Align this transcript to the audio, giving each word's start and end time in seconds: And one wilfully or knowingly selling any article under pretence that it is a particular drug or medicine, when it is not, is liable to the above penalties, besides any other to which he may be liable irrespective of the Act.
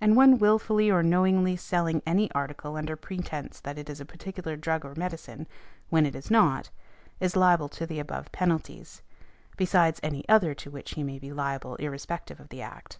And 0.00 0.16
one 0.16 0.38
wilfully 0.40 0.90
or 0.90 1.04
knowingly 1.04 1.54
selling 1.54 2.02
any 2.04 2.28
article 2.32 2.74
under 2.76 2.96
pretence 2.96 3.60
that 3.60 3.78
it 3.78 3.88
is 3.88 4.00
a 4.00 4.04
particular 4.04 4.56
drug 4.56 4.84
or 4.84 4.96
medicine, 4.96 5.46
when 5.88 6.04
it 6.04 6.16
is 6.16 6.32
not, 6.32 6.70
is 7.20 7.36
liable 7.36 7.68
to 7.68 7.86
the 7.86 8.00
above 8.00 8.32
penalties, 8.32 9.02
besides 9.56 10.00
any 10.02 10.28
other 10.28 10.52
to 10.54 10.70
which 10.72 10.94
he 10.94 11.04
may 11.04 11.20
be 11.20 11.32
liable 11.32 11.76
irrespective 11.76 12.40
of 12.40 12.48
the 12.48 12.60
Act. 12.60 12.98